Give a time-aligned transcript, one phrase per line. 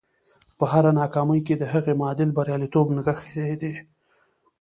[0.57, 3.73] په هره ناکامي کې د هغې معادل برياليتوب نغښتی دی.